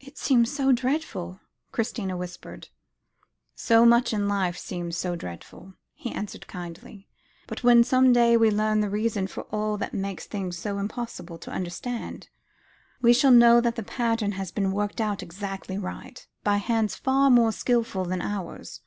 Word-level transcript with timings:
"It 0.00 0.18
seems 0.18 0.50
so 0.50 0.72
dreadful," 0.72 1.38
Christina 1.70 2.16
whispered. 2.16 2.70
"So 3.54 3.86
much 3.86 4.12
in 4.12 4.26
life 4.26 4.58
seems 4.58 4.96
so 4.96 5.14
dreadful," 5.14 5.74
he 5.94 6.10
answered 6.10 6.48
kindly; 6.48 7.06
"but 7.46 7.62
when 7.62 7.84
some 7.84 8.12
day 8.12 8.36
we 8.36 8.50
learn 8.50 8.80
the 8.80 8.90
reason 8.90 9.28
for 9.28 9.44
all 9.52 9.76
that 9.76 9.94
made 9.94 10.18
things 10.18 10.58
so 10.58 10.78
impossible 10.78 11.38
to 11.38 11.52
understand, 11.52 12.28
we 13.00 13.12
shall 13.12 13.30
know 13.30 13.60
that 13.60 13.76
the 13.76 13.84
pattern 13.84 14.32
has 14.32 14.50
been 14.50 14.72
worked 14.72 15.00
out 15.00 15.22
exactly 15.22 15.78
right, 15.78 16.26
by 16.42 16.56
Hands 16.56 16.92
far 16.96 17.30
more 17.30 17.52
skilful 17.52 18.04
than 18.04 18.20
ours. 18.22 18.80